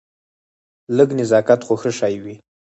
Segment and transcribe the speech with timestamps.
[0.97, 2.35] لږ نزاکت خو ښه شی وي.